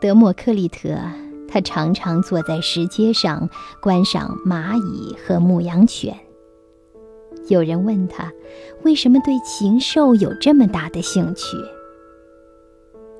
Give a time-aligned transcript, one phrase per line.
[0.00, 0.96] 德谟克利特，
[1.48, 3.50] 他常常坐在石阶上
[3.82, 6.16] 观赏蚂蚁和牧羊犬。
[7.48, 8.30] 有人问他，
[8.84, 11.56] 为什么对禽兽有这么大的兴趣？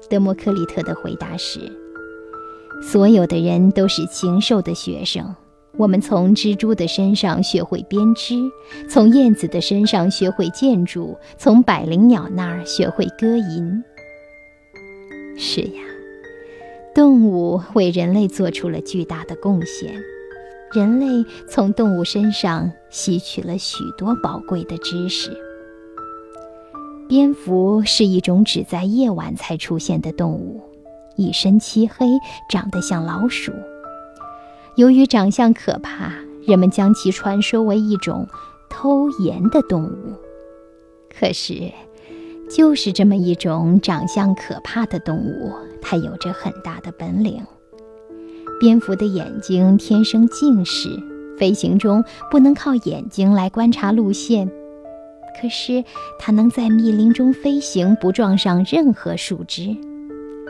[0.09, 1.61] 德谟克利特的回答是：
[2.81, 5.35] 所有的人都是禽兽的学生。
[5.77, 8.35] 我们从蜘蛛的身上学会编织，
[8.89, 13.83] 从燕子的身上学会建筑，从百灵鸟那儿学会歌吟。
[15.37, 15.83] 是呀，
[16.98, 20.02] 动物为人类做出了巨大的贡献，
[20.73, 25.30] 人类从动物身上吸取了许多宝贵的知识。
[27.09, 30.61] 蝙蝠是一种只在夜晚才出现的动物，
[31.15, 32.05] 一身漆黑，
[32.51, 33.52] 长得像老鼠。
[34.74, 36.12] 由于长相可怕，
[36.45, 38.27] 人们将其传说为一种
[38.69, 40.15] 偷盐的动物。
[41.16, 41.71] 可是，
[42.48, 45.52] 就是这么一种长相可怕的动物，
[45.83, 47.43] 它有着很大的本领。
[48.59, 50.88] 蝙蝠的眼睛天生近视，
[51.38, 54.49] 飞行中不能靠眼睛来观察路线。
[55.41, 55.85] 可是，
[56.19, 59.76] 它能在密林中飞行，不撞上任何树枝。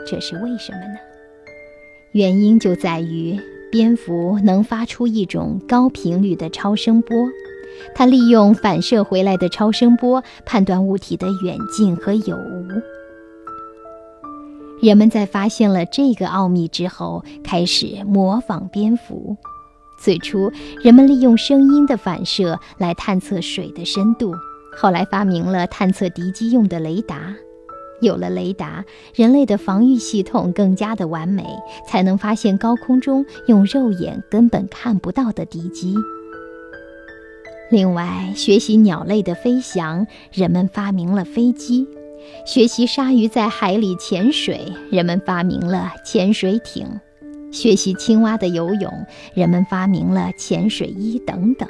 [0.07, 0.99] 这是为什么呢？
[2.13, 3.39] 原因就在于。
[3.71, 7.15] 蝙蝠能发出一种高频率的超声波，
[7.95, 12.67] 它利用反射回来的超声波判断物体的远近和有无。
[14.81, 19.35] 人们在发现了这个奥秘之后，开始模仿蝙蝠。
[20.01, 20.49] 最初，
[20.81, 24.33] 人们利用声音的反射来探测水的深度，
[24.77, 27.35] 后来发明了探测敌机用的雷达。
[27.99, 31.43] 有了雷达，人类的防御系统更加的完美，
[31.85, 35.93] 才能发现高空中用肉眼根本看不到的敌机。
[37.69, 41.85] 另外，学习鸟类的飞翔，人们发明了飞机；
[42.45, 46.87] 学习鲨鱼在海里潜水，人们发明了潜水艇；
[47.51, 48.91] 学习青蛙的游泳，
[49.33, 51.69] 人们发明了潜水衣等等。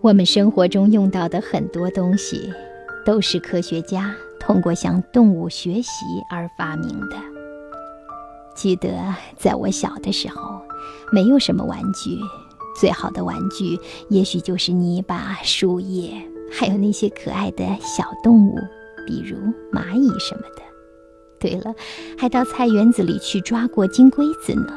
[0.00, 2.50] 我们生活中用到的很多东西，
[3.04, 4.14] 都是科学家。
[4.40, 5.90] 通过向动物学习
[6.30, 7.16] 而发明的。
[8.56, 8.90] 记得
[9.36, 10.62] 在我小的时候，
[11.12, 12.18] 没有什么玩具，
[12.80, 16.14] 最好的玩具也许就是泥巴、树叶，
[16.50, 18.58] 还有那些可爱的小动物，
[19.06, 19.36] 比如
[19.70, 20.62] 蚂蚁什么的。
[21.38, 21.74] 对了，
[22.18, 24.72] 还到菜园子里去抓过金龟子呢。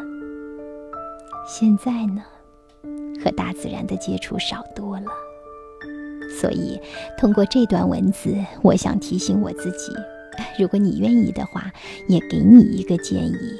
[1.47, 2.21] 现在呢，
[3.23, 5.05] 和大自然的接触少多了。
[6.41, 6.77] 所以，
[7.17, 9.93] 通过这段文字，我想提醒我自己：
[10.59, 11.71] 如果你愿意的话，
[12.09, 13.59] 也给你一个建议，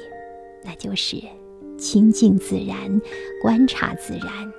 [0.62, 1.16] 那就是
[1.84, 2.74] 亲近自然，
[3.42, 4.52] 观察自然。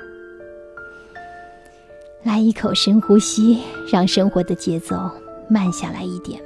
[2.22, 3.59] 来一口深呼吸，
[3.91, 4.96] 让生活的节奏
[5.50, 6.40] 慢下来一点